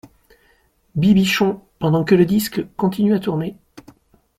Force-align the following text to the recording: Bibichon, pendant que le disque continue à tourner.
Bibichon, 0.95 1.61
pendant 1.77 2.03
que 2.03 2.15
le 2.15 2.25
disque 2.25 2.65
continue 2.75 3.13
à 3.13 3.19
tourner. 3.19 3.55